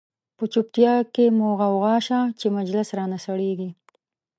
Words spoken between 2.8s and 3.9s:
را نه سړیږی